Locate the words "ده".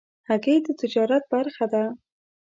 1.73-1.83